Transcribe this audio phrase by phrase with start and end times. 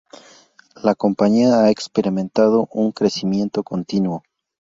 [0.81, 4.23] La compañía ha experimentado un crecimiento continúo.